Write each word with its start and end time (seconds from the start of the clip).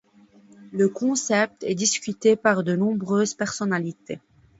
Le 0.71 0.89
concept 0.89 1.61
est 1.63 1.75
discuté 1.75 2.35
par 2.35 2.63
de 2.63 2.75
nombreuses 2.75 3.35
personnalités. 3.35 4.19